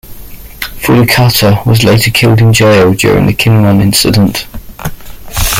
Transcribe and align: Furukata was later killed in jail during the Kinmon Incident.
Furukata 0.81 1.63
was 1.63 1.83
later 1.83 2.09
killed 2.09 2.41
in 2.41 2.51
jail 2.51 2.91
during 2.95 3.27
the 3.27 3.33
Kinmon 3.35 3.83
Incident. 3.83 4.47